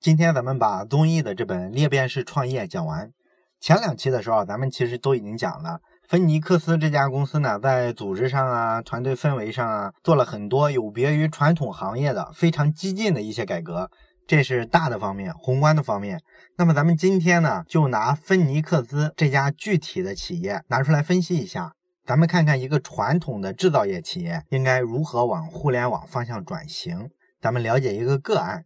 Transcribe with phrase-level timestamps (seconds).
[0.00, 3.10] 今天咱们把综艺的这本裂变式创业讲完。
[3.60, 13.90] 前两期的时候，咱们其实都已经讲了，芬尼克斯这家公司呢，在组织上啊、团队氛围上啊，做了很多有别于传统行业的非常激进的一些改革。
[14.24, 16.22] 这是大的方面，宏观的方面。
[16.56, 21.72] 那么咱们今天呢，就拿芬尼克斯这家具体的企业拿出来分析一下。
[22.06, 27.10] 咱们看看一个传统的制造业企业应该如何往互联网方向转型。
[27.40, 28.64] 咱们了解一个个案。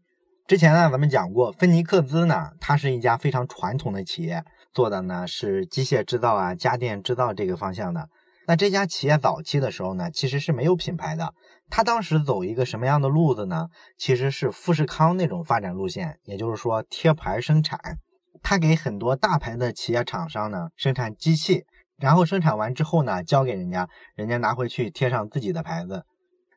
[0.52, 8.10] 之前呢，咱们讲过，芬尼克斯呢，它是一家非常传统的企业，做的呢是机械制造啊、家电制造这个方向的。
[8.46, 11.32] 那这家企业早期的时候呢，其实是没有品牌的。
[11.70, 13.68] 他当时走一个什么样的路子呢？
[13.96, 17.80] 其实是富士康那种发展路线，也就是说贴牌生产。
[18.42, 21.64] 他给很多大牌的企业厂商呢生产机器，
[21.96, 26.04] 然后生产完之后呢交给人家，人家拿回去贴上自己的牌子。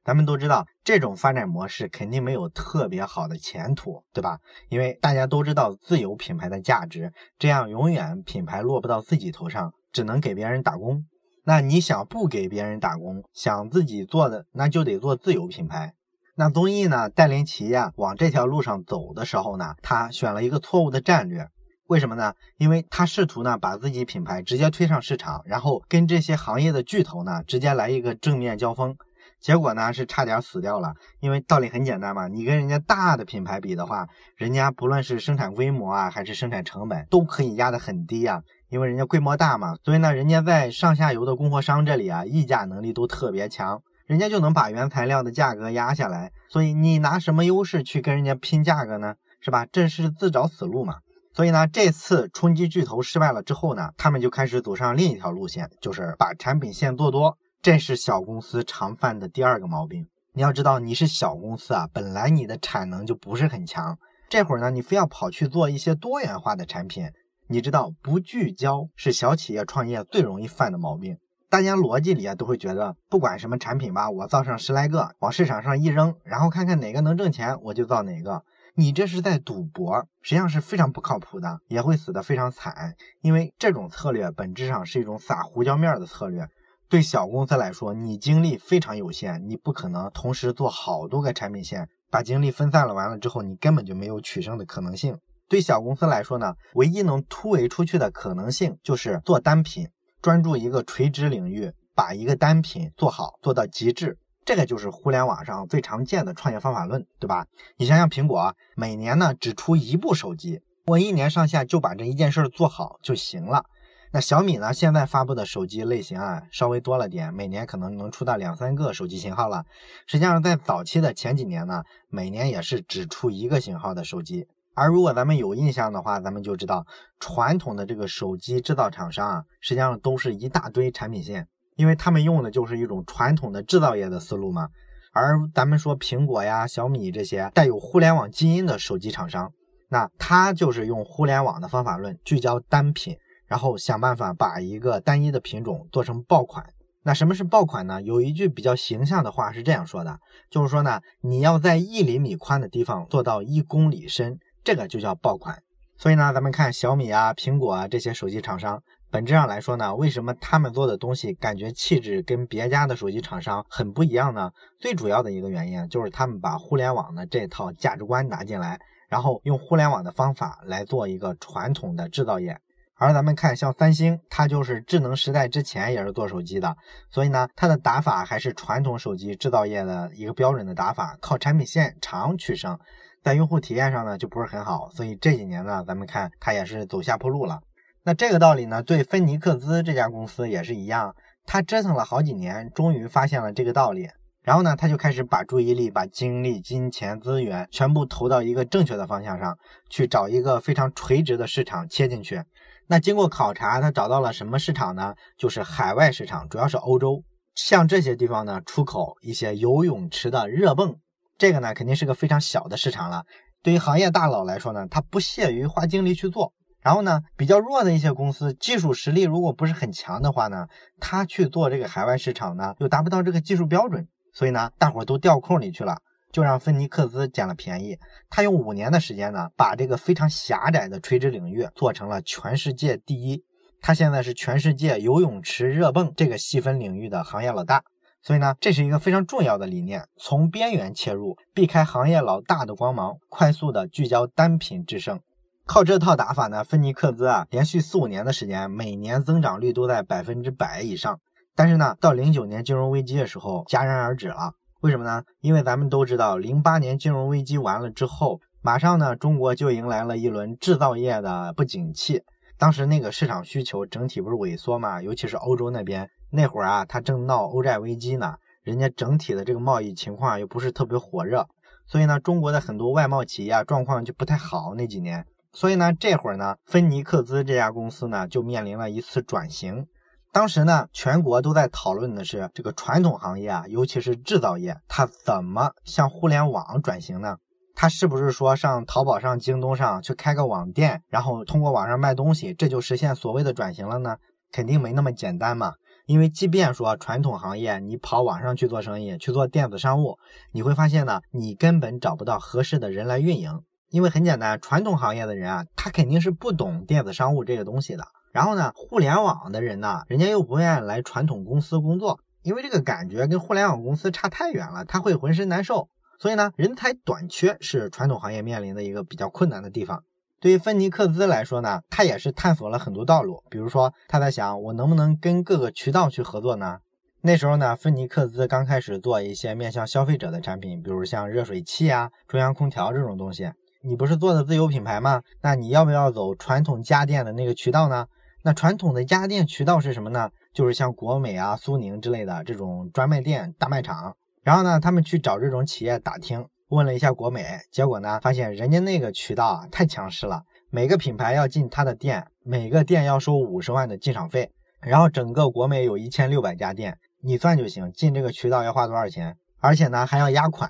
[0.06, 4.38] 咱们都知道这种发展模式肯定没有特别好的前途，对吧？
[4.70, 11.06] 因为大家都知道自有品牌的价值，这样永远品牌落不到自己头上，只能给别人打工。
[11.44, 15.96] 那你想不给别人打工，想自己做的，那就得做自有品牌。
[16.36, 21.48] 那综艺呢，带领企业往这条路上走的时候呢，他选了一个错误的战略。
[21.88, 22.34] 为什么呢？
[22.58, 28.96] 因为他试图呢把自己品牌直接推上市场，然后跟这些行业的巨头呢直接来一个正面交锋。
[29.42, 30.94] 结果呢是差点死掉了。
[31.20, 38.42] 因为道理很简单嘛，你跟人家大的品牌比的话，人家不论是生产规模啊，还是生产成本，都可以压得很低啊。
[38.70, 46.32] 因为人家规模大嘛，所以呢，人家在上下游的供货商这里啊，议价能力都特别强，人家就能把原材料的价格压下来。
[46.50, 49.16] 所以你拿什么优势去跟人家拼价格呢？
[49.40, 49.68] 是吧？
[49.72, 50.96] 这是自找死路嘛。
[51.34, 57.38] 所以呢，这次冲击巨头失败了之后呢，他们就开始走上另一条路线，就是把产品线做多。
[57.66, 60.08] 这是小公司常犯的第二个毛病。
[60.34, 63.98] 你要知道，你是小公司啊，本来你的产能就不是很强，
[64.30, 67.12] 这会儿呢，你非要跑去做一些多元化的产品。
[67.48, 71.18] 你知道不聚焦是小企业创业最容易犯的毛病。
[71.50, 78.44] 大家逻辑里啊都会觉得，不管什么产品吧，我造上十来个，往市场上一扔，然后看看哪个能挣钱，我就造哪个。
[78.76, 82.94] 你这是在赌博，实际上是非常不靠谱的，也会死得非常惨。
[83.22, 86.48] 因为这种策略本质上是一种撒胡椒面的策略。
[86.96, 95.18] 对小公司来说，你精力非常有限，你不可能同时做好多个产品线，把精力分散了，完了之后你根本就没有取胜的可能性。
[95.50, 99.90] 对小公司来说呢，唯一能突围出去的可能性就是做单品，
[100.22, 104.18] 专注一个垂直领域，把一个单品做好做到极致。
[104.46, 107.46] 这个就是互联网上最常见的创业方法论，对吧？
[107.76, 113.66] 你想想，苹果每年呢只出一部手机，我一年上下就把这一件事做好就行了。
[114.16, 119.66] 那小米呢，现在发布的手机类型啊稍微多了点，每年可能能出到两三个手机型号了。
[120.08, 124.48] 实际上，在早期的前几年呢，每年也是只出一个型号的手机。
[124.74, 126.86] 而如果咱们有印象的话，咱们就知道
[127.20, 134.70] 传统的这个手机制造厂商啊，实际上都是一大堆产品线，因为他们用的就是一种传统的制造业的思路嘛。
[135.12, 139.52] 而咱们说苹果呀、小米这些带有互联网基因的手机厂商，
[139.90, 143.18] 那它就是用互联网的方法论，聚焦单品，
[143.48, 146.66] 然后想办法把一个单一的品种做成爆款。
[147.04, 148.02] 那什么是爆款呢？
[148.02, 150.20] 有一句比较形象的话是这样说的，
[150.50, 154.40] 就是说呢，你要在一厘米宽的地方做到一公里深。
[154.64, 155.62] 这个就叫爆款，
[155.96, 164.50] 所以呢，咱们看小米啊、苹果啊这些手机厂商，本质上来说呢，为什么他们做的东西感觉气质跟别家的手机厂商很不一样呢？
[164.80, 172.60] 最主要的一个原因就是他们把互联网的这套价值观拿进来，然后用互联网的方法来做一个传统的制造业。
[172.98, 176.76] 而咱们看像三星，它就是智能时代之前也是做手机的，
[177.12, 182.80] 所以呢，它的打法还是传统手机制造业的一个标准的打法，靠产品线长取胜。
[183.22, 187.60] 在用户体验上呢，就不是很好，所以这几年呢，咱们看它也是走下坡路了。
[188.04, 191.16] 那这个道理呢，对芬尼克斯这家公司也是一样，
[191.46, 194.08] 他折腾了好几年，终于发现了这个道理，
[194.44, 199.58] 然后呢，他就开始把注意力、把精力、金钱、资源全部投到一个正确的方向上
[199.90, 202.42] 去，找一个非常垂直的市场切进去。
[202.88, 205.16] 那经过考察，他找到了什么市场呢？
[205.38, 207.24] 就是海外市场，主要是欧洲，
[207.56, 210.96] 像这些地方呢，出口一些游泳池的热泵。
[211.38, 213.24] 这个呢，肯定是个非常小的市场了。
[213.64, 216.54] 对于行业大佬来说呢，他不屑于花精力去做。
[216.82, 220.68] 然后呢，比较弱的一些公司，技术实力如果不是很强的话呢，
[221.00, 224.08] 他去做这个海外市场呢，又达不到这个技术标准。
[224.34, 225.98] 所以呢，大伙都掉空里去了，
[226.36, 227.98] 就让芬尼克斯捡了便宜。
[228.30, 233.42] 他用五年的时间呢，把这个非常狭窄的垂直领域做成了全世界第一。
[233.80, 237.84] 他现在是全世界游泳池热泵这个细分领域的行业老大。
[238.22, 245.18] 所以呢，这是一个非常重要的理念，从边缘切入，避开行业老大的光芒，快速的聚焦单品制胜。
[245.66, 251.18] 靠这套打法呢，芬尼克斯啊，连续四五年的时间，每年增长率都在百分之百以上。
[251.56, 254.52] 但是呢，到零九年金融危机的时候戛然而止了。
[254.86, 255.24] 为什么呢？
[255.42, 262.22] 因为咱们都知道，零八年金融危机完了之后，马上呢，中国就迎来了一轮制造业的不景气。
[262.56, 266.08] 当时那个市场需求整体不是萎缩嘛，尤其是欧洲那边。
[266.30, 271.48] 那会儿啊，他正闹欧债危机呢，人家整体的这个贸易情况又不是特别火热，
[271.88, 275.26] 所以呢，中国的很多外贸企业啊状况就不太好那几年。
[275.52, 279.88] 所以呢，这会儿呢，芬尼克兹这家公司呢就面临了一次转型。
[280.36, 287.38] 当时呢，全国都在讨论的是这个传统行业啊，尤其是制造业，它怎么向互联网转型呢？
[287.74, 294.18] 它是不是说上淘宝上、京东上去开个网店，然后通过网上卖东西，这就实现所谓的转型了呢？
[294.52, 295.72] 肯定没那么简单嘛。
[296.06, 300.18] 因为即便说传统行业，你跑网上去做生意，去做电子商务，
[300.52, 303.62] 你会发现呢，你根本找不到合适的人来运营。
[303.90, 308.04] 因为很简单，传统行业的人啊，他肯定是不懂电子商务这个东西的。
[308.36, 315.88] 然后呢，互联网的人呢，人家又不愿意来传统公司工作，因为这个感觉跟互联网公司差太远了，他会浑身难受。
[316.20, 320.04] 所以呢，人才短缺是传统行业面临的一个比较困难的地方。
[320.42, 323.42] 对于芬尼克兹来说呢，他也是探索了很多道路。
[323.50, 326.80] 比如说，他在想，我能不能跟各个渠道去合作呢？
[327.22, 333.50] 那时候呢，芬尼克兹刚开始做一些面向消费者的产品，比如像热水器啊、中央空调这种东西。
[333.82, 335.22] 你不是做的自有品牌吗？
[335.42, 338.06] 那你要不要走传统家电的那个渠道呢？
[338.46, 340.30] 那传统的家电渠道是什么呢？
[340.54, 344.16] 就是像国美啊、苏宁之类的这种专卖店、大卖场。
[344.44, 346.46] 然后呢，他们去找这种企业打听。
[346.68, 359.36] 问了一下国美，结果呢，发现人家那个渠道啊太强势了，每个品牌要进他的店，每个店要收五十万的进场费，然后整个国美有一千六百家店，你算就行，进这个渠道要花多少钱？
[359.60, 360.70] 而且呢还要压款，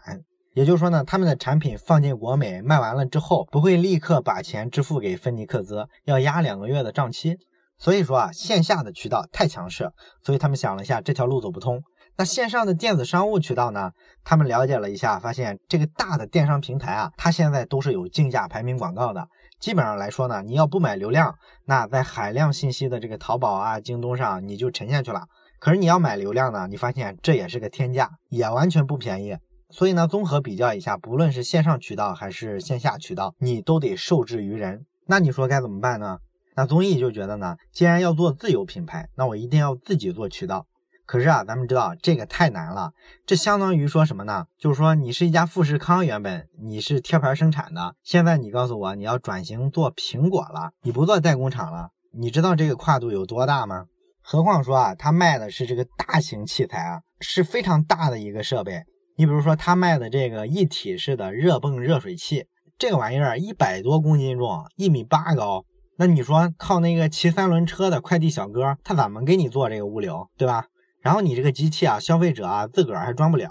[0.53, 7.37] 也就是说呢，他们的产品放进国美卖完了之后，不会立刻把钱支付给芬尼克兹，要压两个月的账期。
[7.77, 9.91] 所以说啊，线下的渠道太强势，
[10.23, 11.81] 所以他们想了一下，这条路走不通。
[12.17, 13.91] 那线上的电子商务渠道呢？
[14.23, 19.27] 他们了解了一下，发现这个大的电商平台啊，它现在都是有竞价排名广告的。
[19.59, 21.35] 基本上来说呢，你要不买流量，
[21.65, 25.23] 那在海量信息的这个淘宝啊、京东上你就沉下去了。
[25.59, 29.35] 可是你要买流量呢，你发现这也是个天价，也完全不便宜。
[29.69, 34.85] 所以呢，综合比较一下，不论是线上渠道还是线下渠道，你都得受制于人。
[35.07, 36.19] 那你说该怎么办呢？
[36.55, 40.65] 那综艺就觉得呢，既然要做自有品牌，那我一定要自己做渠道。
[41.05, 42.91] 可是啊，咱们知道这个太难了。
[43.27, 44.47] 这相当于说什么呢？
[44.57, 53.85] 就是说你是一家富士康，原本你是贴牌生产的，现在你告诉我你要转型做苹果了，你不做代工厂了，你知道这个跨度有多大吗？
[54.21, 58.81] 何况说啊，他卖的是这个大型器材啊，是非常大的一个设备。
[59.15, 62.47] 你比如说他卖的这个一体式的热泵热水器，
[62.79, 65.63] 这个玩意儿一百多公斤重，一米八高，
[65.97, 70.65] 那你说靠那个骑三轮车的快递小哥，他怎么给你做这个物流，对吧？
[71.01, 73.49] 然后你这个机器啊，消费者啊自个儿还装不了，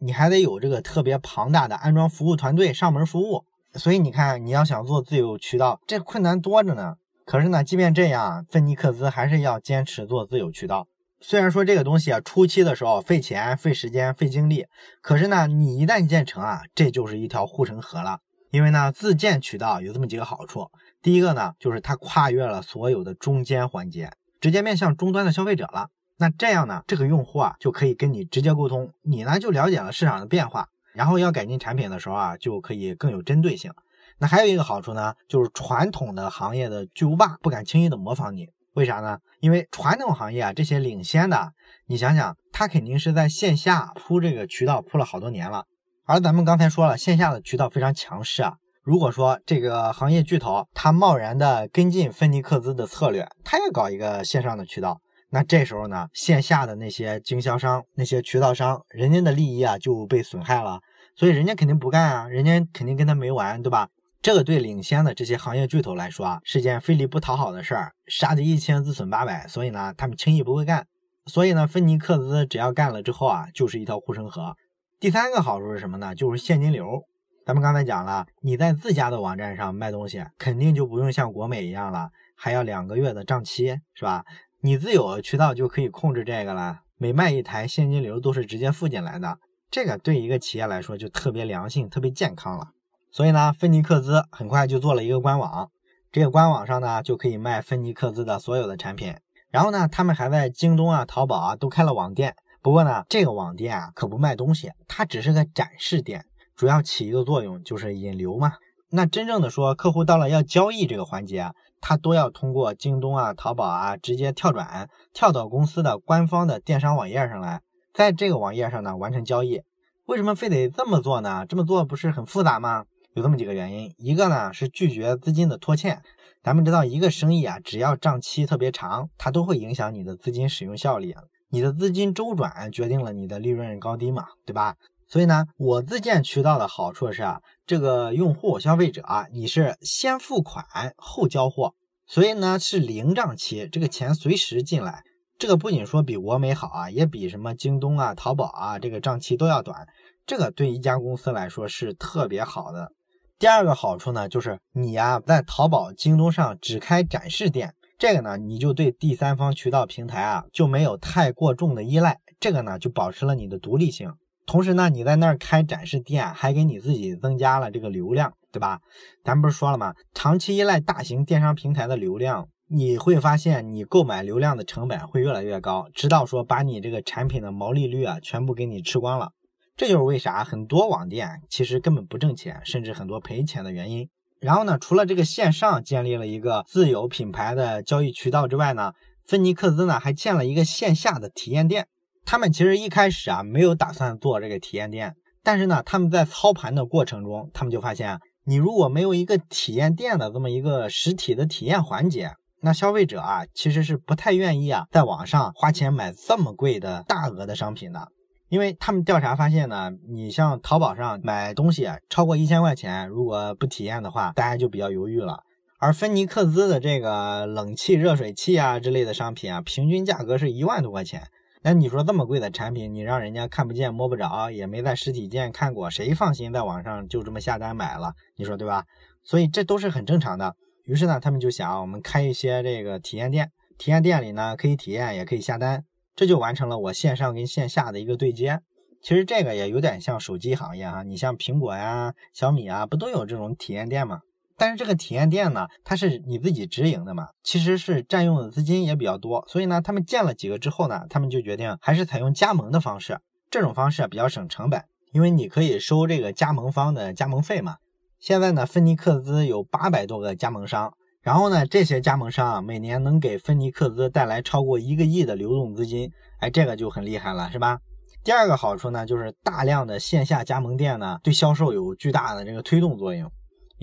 [0.00, 3.44] 你还得有这个特别庞大的安装服务团队上门服务。
[3.74, 6.94] 所以你看，你要想做自有渠道，这困难多着呢。
[7.26, 10.88] 可是呢，即便这样，芬尼克斯还是要坚持做自有渠道。
[11.20, 14.66] 虽然说这个东西啊，初期的时候费钱、费时间、费精力，
[15.00, 18.18] 可是呢，你一旦建成啊，这就是一条护城河了。
[18.50, 20.68] 因为呢，自建渠道有这么几个好处。
[21.04, 25.88] 第一个呢，就是它跨越了所有的中间环节，直接面向终端的消费者了。
[26.16, 33.70] 那这样呢，这个用户啊就可以跟你直接沟通，你呢就了解了市场的变化，然后要改进产品的时候啊，就可以更有针对性。
[34.16, 39.18] 那还有一个好处呢，就是传统的行业的巨无霸不敢轻易的模仿你，为啥呢？
[39.40, 41.52] 因为传统行业啊这些领先的，
[41.84, 45.66] 你想想，他肯定是在线下铺这个渠道铺了好多年了，
[46.06, 48.54] 而咱们刚才说了，线下的渠道非常强势啊。
[48.84, 55.00] 如果说这个行业巨头他贸然的跟进芬尼克斯的策略，他也搞一个线上的渠道。
[55.30, 60.80] 那这时候呢，线下的那些经销商、那些渠道商，人家的利益啊就被损害了，
[61.16, 63.88] 所以人家肯定不干啊，人家肯定跟他没完，对吧？
[64.20, 70.86] 这个对领先的这些行业巨头来说啊，是件费力不讨好的事儿，杀敌一千自损八百，所以呢，他们轻易不会干。
[71.24, 74.54] 所以呢，芬尼克斯只要干了之后啊，就是一条护城河。
[75.00, 76.14] 第三个好处是什么呢？
[76.14, 77.02] 就是现金流。
[77.46, 84.24] 咱们刚才讲了，你在自家的网站上卖东西，肯定就不用像国美一样了，还要两个月的账期，是吧？
[84.62, 89.36] 你自有渠道就可以控制这个了，每卖一台现金流都是直接付进来的，
[89.70, 92.68] 这个对一个企业来说就特别良性、特别健康了。
[93.10, 95.70] 所以呢，芬尼克兹很快就做了一个官网，
[96.10, 99.14] 这个官网上呢就可以卖芬尼克兹的所有的产品。
[99.50, 106.24] 然后呢，他们还在京东啊、淘宝啊都开了网店，不过呢，这个网店啊可不卖东西，它只是个展示店，
[106.56, 108.52] 主要起一个作用就是引流嘛。
[108.90, 117.60] 那真正的说，客户到了要交易这个环节，他都要通过京东啊、淘宝啊直接跳转，跳到公司的官方的电商网页上来，
[117.92, 119.62] 在这个网页上呢完成交易。
[120.06, 121.44] 为什么非得这么做呢？
[121.48, 122.84] 这么做不是很复杂吗？
[123.14, 126.02] 有这么几个原因，一个呢是拒绝资金的拖欠。
[126.42, 131.14] 咱们知道，一个生意啊，只要账期特别长，它都会影响你的资金使用效率。
[131.48, 134.74] 你的资金周转决定了你的利润高低嘛，对吧？
[135.14, 140.66] 所以呢，我自建渠道的好处是啊，这个用户消费者啊，你是先付款
[140.96, 145.04] 后交货，所以呢是零账期，这个钱随时进来。
[145.38, 149.86] 这个不仅说比国美好啊，也比什么京东啊、淘宝啊这个账期都要短。
[150.26, 152.90] 这个对一家公司来说是特别好的。
[153.38, 164.12] 第二个好处呢，就是你呀在淘宝、京东上只开展示店，这个呢你就对第三方渠道平台啊就没有太过重的依赖，这个呢就保持了你的独立性。
[164.46, 168.80] 同时呢，你在那儿开展示店，还给你自己增加了这个流量，对吧？
[169.24, 169.94] 咱不是说了吗？
[170.12, 179.30] 长期依赖大型电商平台的流量，你会发现你购买流量的成本会越来越高，直到说把你这个产品的毛利率啊全部给你吃光了。
[179.76, 184.08] 这就是为啥很多网店其实根本不挣钱，甚至很多赔钱的原因。
[184.40, 188.92] 然后呢，除了这个线上建立了一个自有品牌的交易渠道之外呢，
[189.26, 191.88] 芬尼克斯呢还建了一个线下的体验店。
[192.24, 208.08] 他们其实一开始啊没有打算做这个体验店，但是呢，他们在操盘的过程中，他们就发现，你如果没有一个体验店的这么一个实体的体验环节，那消费者啊其实是不太愿意啊在网上花钱买这么贵的大额的商品的，
[208.48, 215.40] 因为他们调查发现呢，你像淘宝上买东西超过一千块钱，如果不体验的话，大家就比较犹豫了。
[215.78, 221.28] 而芬尼克斯的这个冷气热水器啊之类的商品啊，平均价格是一万多块钱。
[221.66, 228.12] 那你说这么贵的产品，你让人家看不见摸不着，也没在实体店看过，谁放心在网上就这么下单买了？
[228.36, 228.84] 你说对吧？
[229.22, 230.54] 所以这都是很正常的。
[230.84, 238.60] 于是呢，他们就想，我们开一些这个体验店，体验店里呢可以体验，也可以下单，这就完成了我线上跟线下的一个对接。
[239.00, 244.20] 其实这个也有点像手机行业哈，你像苹果呀、小米啊，不都有这种体验店吗？
[244.56, 253.18] 但是这个体验店呢，它是你自己直营的嘛，其实是占用的资金也比较多，所以呢，他们建了几个之后呢，他们就决定还是采用加盟的方式，
[253.50, 257.76] 这种方式比较省成本，因为你可以收这个加盟方的加盟费嘛。
[258.20, 267.80] 现在呢，芬尼克斯有八百多个加盟商，然后呢，这些加盟商啊，每年能给芬尼克斯带来超过一个亿的流动资金，哎，这个就很厉害了，是吧？
[268.22, 273.30] 第二个好处呢，就是大量的线下加盟店呢，对销售有巨大的这个推动作用。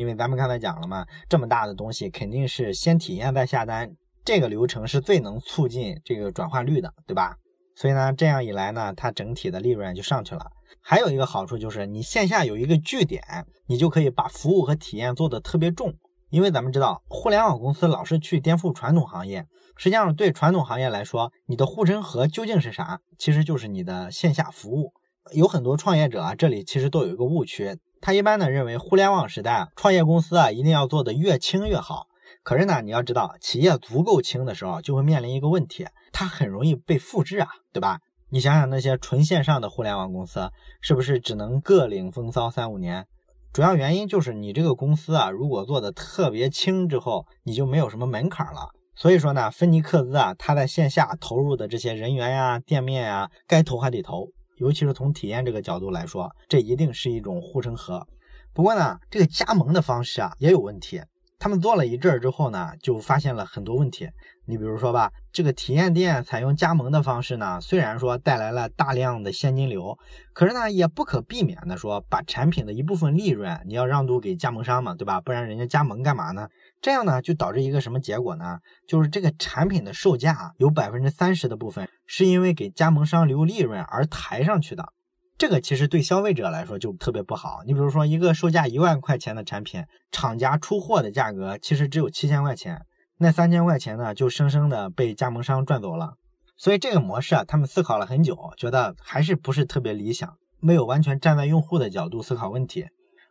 [0.01, 3.87] 因为咱们刚才讲了嘛，这么大的东西肯定是先体验再下单，
[4.25, 7.35] 这个流程是最能促进这个转化率的，对吧？
[7.75, 10.47] 所以呢，这样一来呢，它整体的利润就上去了。
[10.81, 13.21] 还有一个好处就是，你线下有一个据点，
[13.67, 15.93] 你就可以把服务和体验做得特别重。
[16.31, 19.45] 因为咱们知道，互联网公司老是去颠覆传统行业，
[19.77, 23.01] 实际上对传统行业来说，你的护城河究竟是啥？
[23.19, 24.93] 其实就是你的线下服务。
[25.35, 27.77] 有很多创业者啊，这里其实都有一个误区。
[28.01, 32.07] 他一般呢认为，互联网时代啊，创业公司啊一定要做的越轻越好。
[32.43, 37.99] 可是呢，你要知道，企业足够轻的时候，就会面临一个问题，它很容易被复制啊，对吧？
[38.31, 40.49] 你想想那些纯线上的互联网公司，
[40.81, 43.05] 是不是只能各领风骚三五年？
[43.53, 48.69] 主要原因就是你这个公司啊，如果做的特别轻之后，你就没有什么门槛了。
[48.95, 54.29] 所以说呢，芬尼克斯啊，他在线下投入的这些人员呀、店面呀，该投还得投。
[54.61, 58.07] 尤其是从体验这个角度来说，这一定是一种护城河。
[58.53, 61.01] 不过呢，这个加盟的方式啊也有问题。
[61.41, 64.07] 他们做了一阵儿之后呢，就发现了很多问题。
[64.45, 69.97] 你比如说吧，这个体验店采用加盟的方式呢，虽然说带来了大量的现金流，
[70.33, 75.19] 可是呢，也不可避免的说，把产品的一部分利润你要让渡给加盟商嘛，对吧？
[75.19, 76.47] 不然人家加盟干嘛呢？
[76.79, 78.59] 这样呢，就导致一个什么结果呢？
[78.87, 84.93] 就是这个产品的售价有百分之三十的部分是因为给加盟商留利润而抬上去的。
[85.41, 87.63] 这个其实对消费者来说就特别不好。
[87.65, 92.85] 你比如说，一个售价一万块钱的产品，厂家出货的价格其实只有七千块钱，
[93.17, 96.13] 那三千块钱呢，就生生的被加盟商赚走了。
[96.57, 102.85] 所以这个模式啊，他们思考了很久，觉得还是不是特别理想，没有完全站在用户的角度思考问题。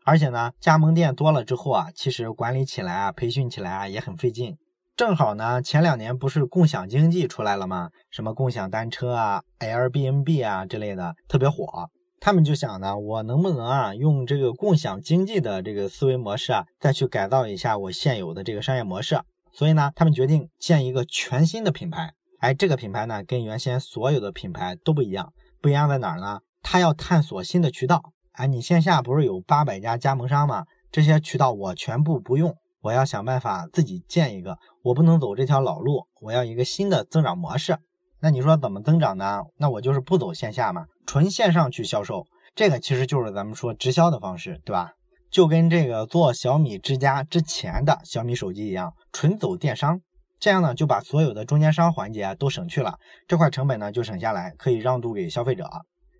[0.04, 4.56] 而且呢，加盟店多了之后啊，其实管理起来啊，培训起来啊也很费劲。
[4.96, 7.90] 正好呢，前两年不是共享经济出来了吗？
[8.10, 11.88] 什么共享单车啊、Airbnb 啊之类的，特别火。
[12.20, 19.18] 他们就想呢，我能不能啊用这个共享经济的这个思维模式啊，再去改造一下我现有的这个商业模式。
[19.54, 22.12] 所以呢，他们决定建一个全新的品牌。
[22.40, 26.40] 哎，这个品牌呢跟原先所有的品牌都不一样，不一样在哪儿呢？
[26.62, 28.12] 他要探索新的渠道。
[28.32, 30.64] 哎，你线下不是有八百家加盟商吗？
[30.92, 34.58] 这些渠道我全部不用，我要想办法自己建一个。
[34.82, 37.78] 我不能走这条老路，我要一个新的增长模式。
[38.22, 39.40] 那你说怎么增长呢？
[39.56, 42.26] 那我就是不走线下嘛，纯线上去销售。
[42.54, 44.92] 这个其实就是咱们说直销的方式，对吧？
[45.30, 50.00] 就跟这个做小米之家之前的小米手机一样，纯走电商。
[50.38, 52.98] 这样呢，就把所有的中间商环节都省去了，
[53.28, 55.68] 这块成本呢就省下来，可以让渡给消费者。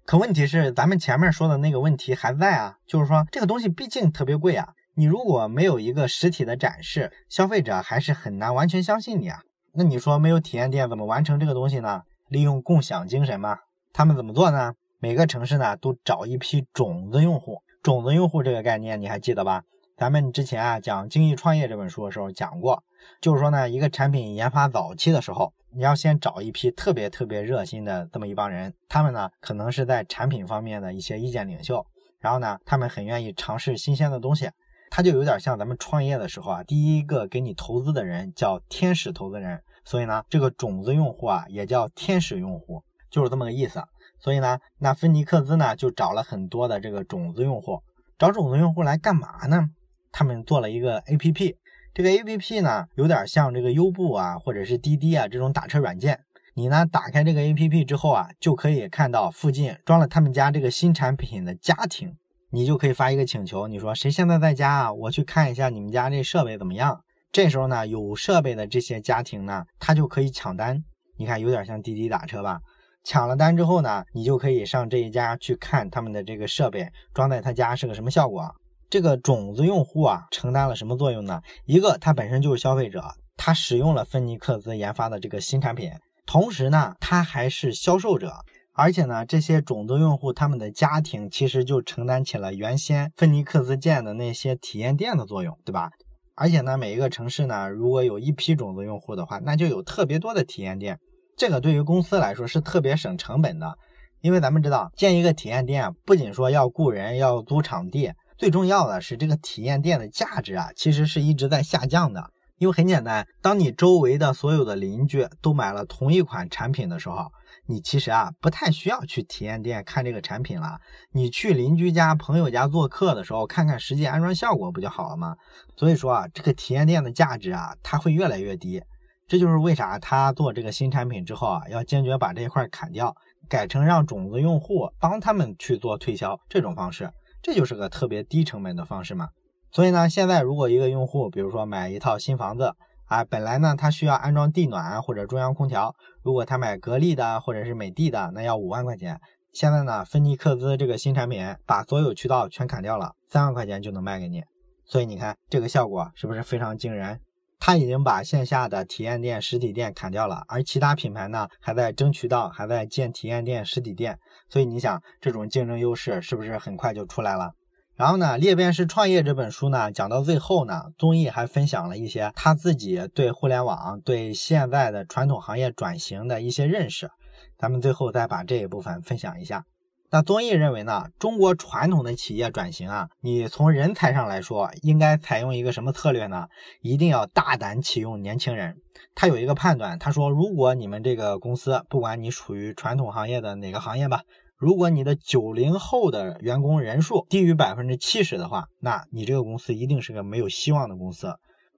[0.06, 9.40] 可问题是，咱们前面说的那个问题还在啊，就是说这个东西毕竟特别贵啊，你如果没有一个实体的展示，消费者还是很难完全相信你啊。
[9.72, 12.02] 那你说没有体验店怎么完成这个东西呢？
[12.28, 13.58] 利用共享精神嘛。
[13.92, 14.74] 他们怎么做呢？
[14.98, 19.62] 每个城市呢都找一批种子用户，种子用户这个概念你还记得吧？
[19.96, 22.82] 咱们之前啊讲《精益创业》这本书的时候讲过，
[23.20, 25.52] 就是说呢，一个产品研发早期的时候。
[25.72, 31.86] 你要先找一批特别特别热心的这么一帮人，他们呢可能是在产品方面的一些意见领袖，
[32.18, 34.50] 然后呢他们很愿意尝试新鲜的东西，
[34.90, 43.82] 他就有点像咱们创业的时候啊，第一个给你投资的人叫天使投资人，所以呢这个种子用户啊也叫天使用户，就是这么个意思。
[44.18, 47.80] 所以呢那芬尼克斯呢就找了很多的这个种子用户，
[48.18, 49.70] 找种子用户来干嘛呢？
[50.12, 51.56] 他们做了一个 APP。
[51.92, 56.20] 这个 A P P 呢，有点像这个优步啊，或者是滴滴啊这种打车软件。
[56.54, 62.16] 你呢，打开这个 A P P 之后啊，就可以看到附近装了他们家这个新产品的家庭，
[62.52, 64.92] 你就可以发一个请求，你说谁现在在家啊？
[64.92, 67.00] 我去看一下你们家这设备怎么样。
[67.30, 70.82] 这时候呢，有设备的这些家庭呢，他就可以抢单。
[71.16, 72.58] 你看，有点像滴滴打车吧？
[73.04, 78.52] 抢了单之后呢，你就可以上这一家去看他们的这个设备装在他家是个什么效果。
[78.88, 81.40] 这个种子用户啊，承担了什么作用呢？
[81.66, 83.04] 一个，他本身就是消费者，
[83.36, 85.92] 他使用了芬尼克斯研发的这个新产品，
[86.26, 88.34] 同时呢，他还是销售者，
[88.72, 95.90] 而且呢，这些种子用户他们的家庭其实就承担起了原先芬尼克斯建的那些体验店的作用，对吧？
[96.36, 100.98] 而且呢，每一个城市呢，如果有一批种子用户的话，那就有特别多的体验店，
[101.36, 103.74] 这个对于公司来说是特别省成本的，
[104.22, 108.12] 因为咱们知道建一个体验店，不仅说要雇人，要租场地。
[108.38, 112.30] 最重要的是，这个体验店的价值啊，其实是一直在下降的。
[112.60, 117.32] 因为很简单，当你周围的所有的邻居都买了同一款产品的时候，
[117.64, 120.78] 你其实啊不太需要去体验店看这个产品了。
[121.10, 125.36] 你去邻居家、朋友家做客的时候，看看实际安装效果不就好了吗？
[125.74, 128.82] 所以说啊，这个体验店的价值啊，它会越来越低。
[129.26, 133.16] 这就是为啥他做这个新产品之后啊，要坚决把这一块砍掉，
[133.48, 137.10] 改成让种子用户帮他们去做推销这种方式。
[137.40, 139.30] 这就是个特别低成本的方式嘛，
[139.72, 142.74] 所以呢，现在如果一个用户，比如说买一套新房子
[143.06, 149.20] 啊，本来呢他需要安装地暖或者中央空调，如果他买格力的或者是美的的，那要五万块钱。
[149.52, 154.42] 现在呢，芬尼克斯这个新产品把所有渠道全砍掉了，三万块钱就能卖给你。
[154.84, 157.20] 所以你看这个效果是不是非常惊人？
[157.58, 164.18] 他已经把线下的体验店、实体店砍掉了，而其他品牌呢还在争渠道，还在建体验店、实体店。
[164.48, 167.52] 所以你想，这种竞争优势是不是很快就出来了？
[168.00, 177.10] 然后呢，《裂变式创业》这本书呢，讲到最后呢，综艺还分享了一些他自己对互联网、对现在的传统行业转型的一些认识。
[177.58, 179.66] 咱们最后再把这一部分分享一下。
[180.10, 186.46] 那综艺认为呢，中国传统的企业转型啊，你从人才上来说，应该采用一个什么策略呢？
[186.80, 188.78] 一定要大胆启用年轻人。
[189.14, 194.22] 他有一个判断，他说，如果你们这个公司，不管你处于传统行业的哪个行业吧，
[194.60, 201.34] 如果你的九零后的员工人数低于百分之七十的话，那你这个公司一定是个没有希望的公司。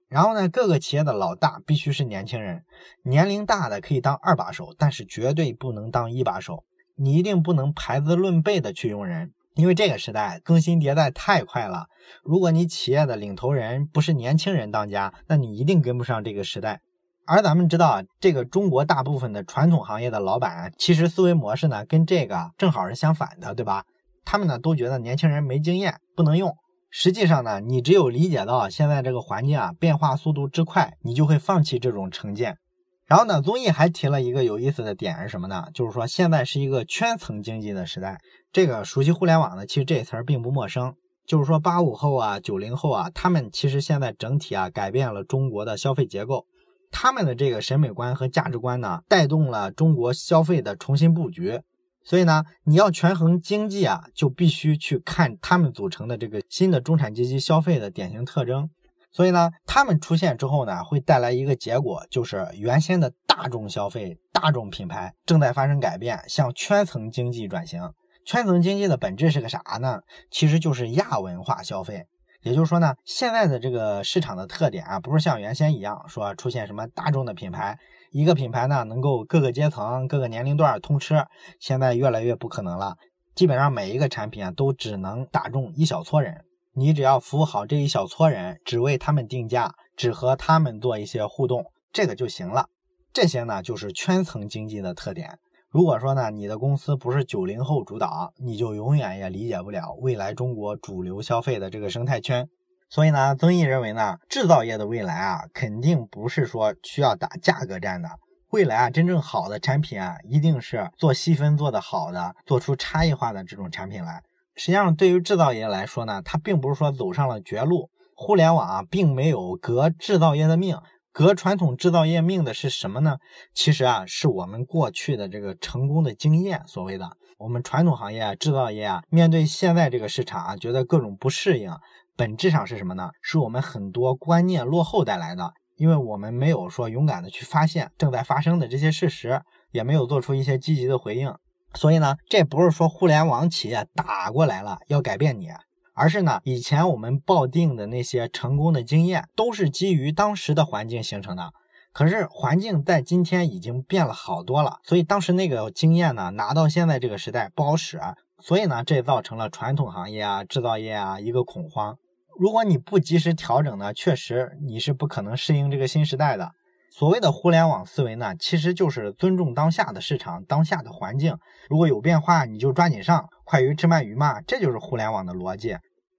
[0.09, 2.65] 然后呢，各个企业的老大必须是年轻人，
[3.03, 6.65] 年龄大的可以当二把手，但是绝对不能当一把手。
[6.97, 11.85] 你一定不能排资论辈的去用人，因为这个时代更新迭代太快了。
[12.21, 16.81] 如果你企业的领头人不是年轻人当家，那你一定跟不上这个时代。
[17.25, 23.83] 而咱们知道，这个中国大部分的传统行业的老板，其实思维模式呢跟这个正好是相反的，对吧？
[24.25, 26.53] 他们呢都觉得年轻人没经验，不能用。
[26.89, 32.57] 实际上呢，你只有理解到现在这个环境啊变化速度之快，你就会放弃这种成见。
[33.05, 35.65] 然后呢，综艺还提了一个有意思的点是什么呢？
[35.73, 38.19] 就是说现在是一个圈层经济的时代。
[38.51, 40.93] 这个熟悉互联网的，其实这词儿并不陌生。
[41.25, 46.45] 就是说八五后啊、九零后啊，他们其实现在整体啊改变了中国的消费结构，
[46.93, 51.59] 他们的这个审美观和价值观呢，带动了中国消费的重新布局。
[52.05, 58.69] 所以呢，你要权衡经济啊，就必须去看他们组成的这个新的中产阶级消费的典型特征。
[59.11, 67.93] 所以呢，他们出现之后呢，会带来一个结果，就是原先的大众消费、大众品牌正在发生改变，向圈层经济转型。
[68.25, 70.01] 圈层经济的本质是个啥呢？
[70.29, 72.05] 其实就是亚文化消费。
[72.43, 77.79] 也就是说呢，现在的这个市场的特点啊，不是像原先一样说出现什么大众的品牌，
[78.11, 81.25] 一个品牌呢能够各个阶层、各个年龄段通吃。
[81.59, 82.97] 现在越来越不可能了，
[83.33, 86.43] 基本上每一个产品啊都只能打中一小撮人。
[86.75, 92.67] 你只要服务好这一小撮人，只为他们定价，只和他们做一些互动，这个就行了。
[93.13, 95.39] 这些呢就是圈层经济的特点。
[95.73, 102.47] 如果说呢，你的公司不是九零后主导，你就永远也理解不了未来中国主流消费的这个生态圈。
[102.91, 108.07] 所以呢，曾毅认为呢，制造业的未来啊，肯定不是说需要打价格战的。
[108.51, 114.21] 未来啊，真正好的产品啊，一定是做细分做得好的，做出差异化的这种产品来。
[114.55, 117.89] 实际上，对于制造业来说呢，它并不是说走上了绝路。
[118.15, 120.77] 互联网啊，并没有革制造业的命。
[121.13, 123.19] 革传统制造业命的是什么呢？
[123.53, 126.63] 其实啊，是我们过去的这个成功的经验。
[126.65, 131.71] 所谓的我们传统行业啊，制造业啊，面对现在这个市场啊，觉得各种不适应，
[132.17, 133.11] 本质上是什么呢？
[133.21, 135.53] 是我们很多观念落后带来的。
[135.75, 141.33] 因为我们没有说勇敢的去发现正在发生的这些事实，也没有做出一些积极的回应。
[141.73, 145.49] 所以呢，这不是说互联网企业打过来了要改变你。
[145.93, 151.51] 而是呢，以前我们抱定的那些成功的经验，都是基于当时的环境形成的。
[151.91, 157.99] 可是环境在今天已经变了好多了，所以当时那个经验呢，拿到现在这个时代不好使。
[158.39, 161.97] 所以呢，这造成了传统行业啊、制造业啊一个恐慌。
[162.37, 166.51] 如果你不及时调整呢，确实你是不可能适应这个新时代的。
[166.95, 171.35] 所谓的互联网思维呢，其实就是尊重当下的市场、当下的环境。
[171.67, 173.27] 如果有变化，你就抓紧上。
[173.43, 175.75] 快鱼吃慢鱼嘛，这就是互联网的逻辑。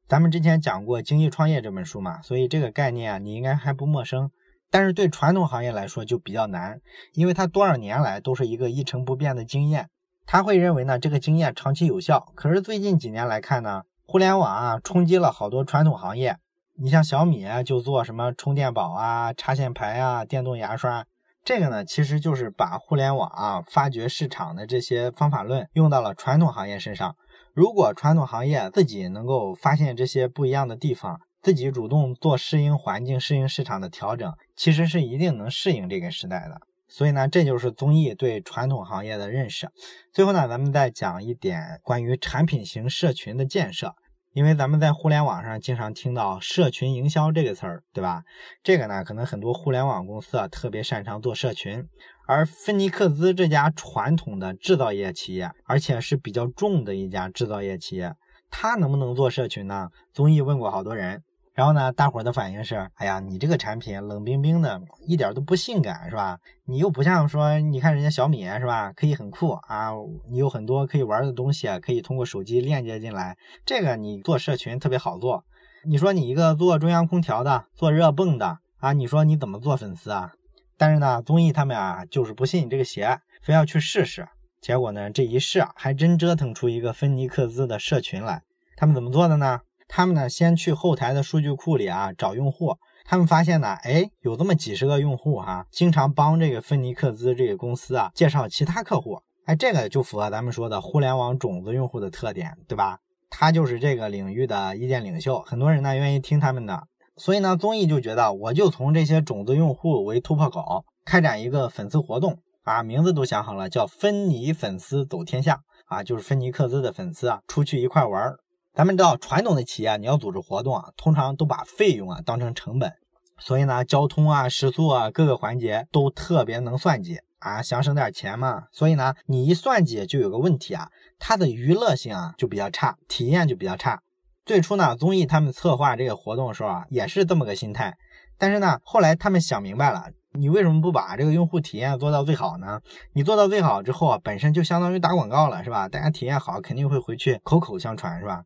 [0.08, 4.32] 咱们之前讲过《经济创业》这本书嘛，所以这个概念啊，你应该还不陌生。
[4.68, 6.80] 但是对传统行业来说就比较难，
[7.12, 9.88] 因为它多少年来都是一个一成不变的经验，
[10.26, 12.32] 他会认为呢这个经验长期有效。
[12.34, 16.36] 可是最近几年来看呢，互联网啊冲击了好多传统行业。
[16.76, 21.06] 你像小米就做什么充电宝啊、插线排啊、电动牙刷，
[21.44, 27.14] 这个呢其实就是把互联网啊发掘市场的这些方法论用到了传统行业身上。
[27.52, 36.60] 如果传统行业自己能够发现这些不一样的地方，自己主动做适应环境、适应市场的调整，其实是一定能适应这个时代的。
[36.88, 39.68] 所以呢，这就是综艺对传统行业的认识。
[40.12, 43.94] 最后呢，咱们再讲一点关于产品型社群的建设。
[44.34, 48.24] 因为咱们在互联网上经常听到社群营销这个词儿，对吧？
[48.64, 51.88] 这个呢，可能很多互联网公司啊特别擅长做社群，
[52.26, 58.12] 而芬尼克斯这家传统的制造业企业，而且是比较重的一家制造业企业，
[58.50, 59.90] 它能不能做社群呢？
[60.12, 61.22] 综艺问过好多人。
[61.54, 66.38] 然后呢，大伙儿的反应是：哎呀，你这个产品冷冰冰的，一点都不性感，是吧？
[66.64, 68.92] 你又不像说，你看人家小米，是吧？
[68.92, 69.90] 可以很酷啊，
[70.28, 73.36] 你有很多可以玩的东西，可以通过手机链接进来。
[73.64, 75.44] 这个你做社群特别好做。
[75.84, 80.32] 你说你一个做中央空调的，做热泵的啊，你说你怎么做粉丝啊？
[80.76, 84.26] 但是呢，综艺他们啊，就是不信你这个邪，非要去试试。
[84.60, 88.42] 结果呢，这一试，还真折腾出一个芬尼克斯的社群来。
[88.76, 89.60] 他们怎么做的呢？
[89.86, 102.98] 他们呢，先去后台的数据库里啊找用户，他们发现呢，哎，有这么几十个用户哈，经常帮这个芬尼克斯这个公司啊介绍其他客户，哎，这个就符合咱们说的互联网种子用户的特点，对吧？
[103.30, 106.84] 他就是这个领域的意见领袖，很多人呢愿意听他们的，
[107.16, 118.34] 所以呢，综艺就觉得我就从这些种子用户为突破口，开展一个粉丝活动啊，名字都想好了，叫芬尼粉丝走天下啊，就是芬尼克斯的粉丝啊出去一块玩。
[118.74, 122.92] 咱们知道，传统的企业你要组织活动啊，通常都把费用啊当成成本，
[123.38, 128.64] 所以呢，交通啊、食宿啊各个环节都特别能算计啊，想省点钱嘛。
[128.72, 130.88] 所以呢，你一算计就有个问题啊，
[131.20, 134.00] 它的娱乐性啊就比较差，体验就比较差。
[134.44, 137.96] 最初呢，综艺他们策划这个活动的时候啊，也是这么个心态。
[138.36, 142.80] 但是呢，后来他们想明白了，你为什么不把这个用户体验做到最好呢？
[143.12, 145.88] 你做到最好之后啊，本身就相当于打广告了，是吧？
[145.88, 148.42] 大家体验好，肯定会回去口口相传，是吧？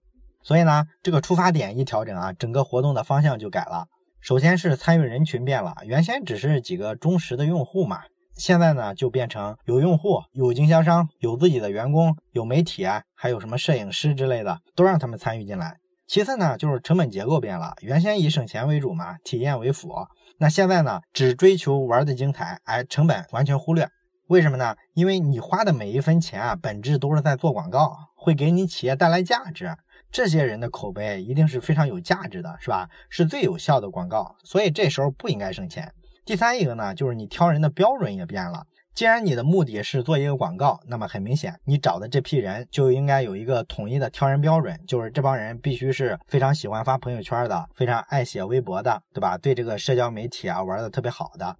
[0.48, 3.86] 所以呢，这个出发点一调整啊，整个活动的方向就改了。
[4.22, 8.00] 首先是参与人群变了，原先只是几个忠实的用户嘛，
[8.34, 15.76] 现在呢就变成有用户、有经销商、有自己的员工、有媒体，还有什么摄影师之类的，都让他们参与进来。
[16.06, 19.92] 其次呢，就是成本结构变了，原先以省钱为主嘛，体验为辅。
[20.38, 23.86] 那现在呢，只追求玩的精彩，哎，成本完全忽略。
[24.28, 24.76] 为什么呢？
[24.94, 29.76] 因为你花的每一分钱啊，本质都是在做广告，会给你企业带来价值。
[30.10, 32.88] 这些人的口碑一定是非常有价值的，是吧？
[33.08, 35.92] 是最有效的广告，所以这时候不应该省钱。
[36.24, 38.64] 第三一个呢，就是你挑人的标准也变了。
[38.94, 49.38] 既然你的目的是做一个广告，那么很明显，你找的这批人就应该有一个统一的挑人标准，就是这帮人必须是非常喜欢发朋友圈的，非常爱写微博的，对吧？
[49.38, 51.56] 对这个社交媒体啊玩的特别好的。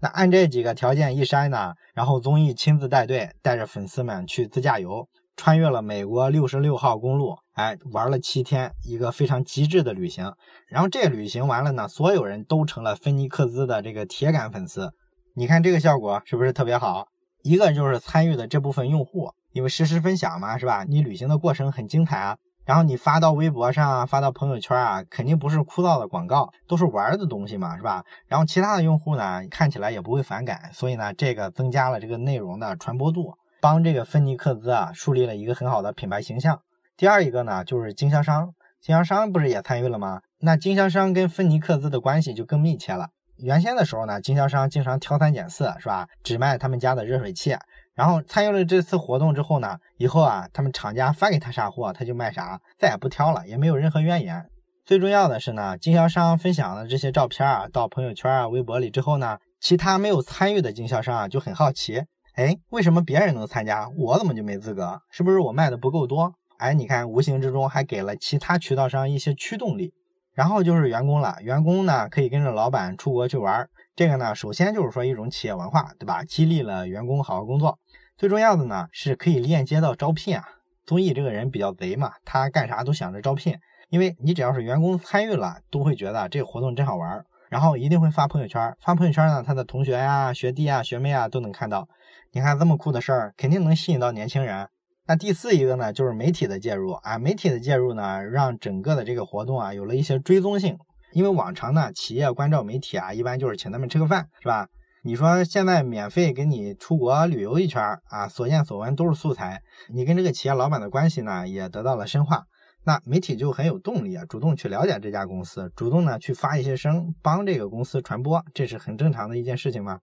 [0.00, 5.06] 那按这几个条件一筛呢，然后综艺亲自带队，带着粉丝们去自驾游。
[5.36, 10.32] 穿越了美国六十六号公路，哎，玩了七天，一个非常极致的旅行。
[10.66, 14.90] 然后这旅行完了呢，所有人都成了芬尼克斯的这个铁杆粉丝。
[15.36, 17.08] 你看这个效果是不是特别好？
[17.42, 20.84] 一个就是参与的这部分用户，因为实时分享嘛，是吧？
[20.88, 22.36] 你旅行的过程很精彩啊。
[22.64, 28.02] 然后你发到微博上啊，发到朋友圈啊，肯定不是枯燥的广告，都是玩的东西嘛，是吧？
[28.26, 33.34] 然后其他的用户呢，看起来也不会反感，所以呢，这个增加了这个内容的传播度。
[33.62, 36.60] 帮这个芬尼克斯啊树立了一个很好的品牌形象。
[37.00, 40.20] 第二一个呢，就是经销商，经销商不是也参与了吗？
[40.40, 43.08] 那经销商跟芬尼克斯的关系就更密切了。
[43.38, 46.06] 原先的时候呢，经销商经常挑三拣四，是吧？
[46.22, 47.56] 只卖他们家的热水器。
[47.94, 54.44] 然后参与了这次活动之后呢，以后啊，他们厂家发给他啥货，他就卖啥，再也不挑了，也没有任何怨言。
[54.84, 62.02] 最重要的是呢，经销商分享了这些照片啊到朋友圈啊、微博里之后呢，其他没有参与的经销商啊就很好奇。
[62.34, 65.00] 哎，为什么别人能参加，我怎么就没资格？
[65.10, 66.34] 是不是我卖的不够多？
[66.60, 69.94] 哎，你看，无形之中还给了其他渠道商一些驱动力。
[70.34, 73.70] 然后就是员工了，员工呢可以跟着老板出国去玩儿。
[73.96, 76.22] 这个呢，首先就是说一种企业文化，对吧？
[76.22, 77.78] 激励了员工好好工作。
[78.18, 80.44] 最重要的呢，是可以链接到招聘啊。
[80.84, 83.56] 综艺这个人比较贼嘛，他干啥都想着招聘，
[83.88, 88.74] 因为你只要是员工参与了，都会觉得这个活动真好玩儿，然后一定会发朋友圈。
[88.80, 91.88] 发朋友圈呢，他的同学呀、学弟啊、学妹啊都能看到。
[92.32, 94.68] 你看这么酷的事儿，肯定能吸引到年轻人。
[95.10, 97.18] 那第四一个呢，就是媒体的介入啊。
[97.18, 100.78] 媒体的介入呢，让整个的这个活动啊有了一些追踪性。
[101.10, 104.68] 因为往常呢，企业关照媒体啊，一般就是请他们吃个饭，是吧？
[105.02, 109.60] 你说现在免费给你出国旅游一圈啊，所见所闻都是素材，
[109.92, 112.44] 你跟这个企业老板的关系呢也得到了深化。
[112.84, 119.98] 那媒体就很有动力啊，主动去了解这家公司，主动呢去发一些声，帮这个公司传播，这是很正常的一件事情嘛。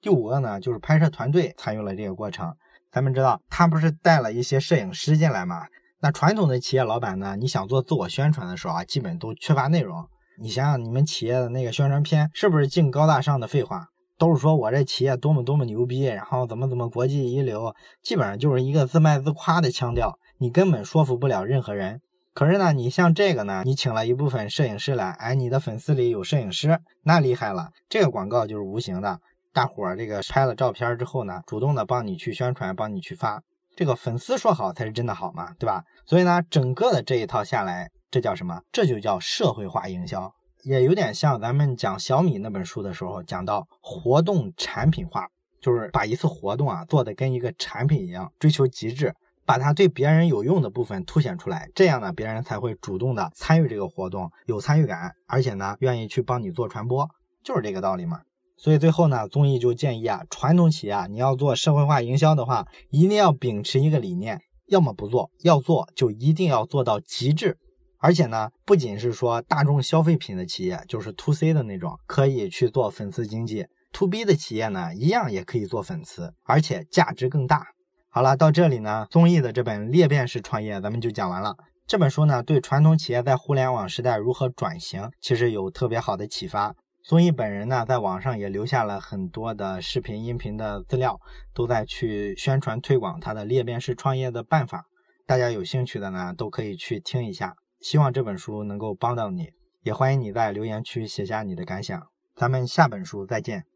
[0.00, 2.54] 第五个呢，就是拍摄团队参与了这个过程。
[2.94, 5.66] 咱们知道，他不是带了一些摄影师进来吗？
[6.00, 10.06] 那传统的企业老板呢，你想做自我宣传的时候啊，基本都缺乏内容。
[10.40, 13.88] 你想想，你们企业的那个宣传片，是不是净高大上的废话？
[14.16, 22.00] 都是说我这企业多么多么牛逼，然后怎么怎么国际一流，基本上就是一个自卖自夸的腔调，你根本说服不了任何人。
[22.32, 29.18] 可是呢，你像这个呢，你请了一部分摄影师来，哎，你的粉丝里有摄影师，那厉害了，这个广告就是无形的。
[29.54, 33.40] 大伙儿这个拍了照片之后呢，主动的帮你去宣传，帮你去发，
[33.76, 35.84] 这个粉丝说好才是真的好嘛，对吧？
[36.04, 38.60] 所以呢，整个的这一套下来，这叫什么？
[38.72, 45.28] 这就叫社会化营销，也有点像咱们讲小米那本书的时候讲到活动产品化，
[45.60, 49.14] 就是把一次活动啊做的跟一个产品一样，追求极致，
[49.46, 57.08] 把它对别人有用的部分凸显出来，这样呢，别人才会主动的参与这个活动，有参与感，而且呢，愿意去帮你做传播，
[57.44, 58.22] 就是这个道理嘛。
[58.56, 67.58] 所以最后呢，综艺就建议啊，传统企业啊，你要做社会化营销的话，一定要秉持一个理念，要么不做，要做就一定要做到极致。
[67.98, 77.66] 而且呢，不仅是说大众消费品的企业，就是 to C 的那种，可以去做粉丝经济；to B 的企业呢，一样也可以做粉丝，而且价值更大。
[78.10, 81.56] 好了，到这里呢，综艺的这本裂变式创业咱们就讲完了。
[81.86, 86.74] 这本书呢，对传统企业在互联网时代如何转型，其实有特别好的启发。
[87.04, 91.20] 综艺本人呢，在网上也留下了很多的视频、音频的资料，
[91.52, 94.86] 都在去宣传推广他的裂变式创业的办法。
[95.26, 97.56] 大家有兴趣的呢，都可以去听一下。
[97.78, 99.50] 希望这本书能够帮到你，
[99.82, 102.06] 也欢迎你在留言区写下你的感想。
[102.34, 103.66] 咱们下本书再见。